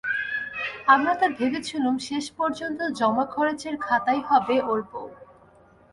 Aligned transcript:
আমরা 0.87 1.13
তো 1.15 1.25
ভেবেছিলুম 1.37 1.95
শেষ 1.99 2.25
পর্যন্ত 2.31 2.79
জমাখরচের 2.99 3.75
খাতাই 3.77 4.21
হবে 4.29 4.55
ওর 4.61 4.79
বউ। 4.91 5.07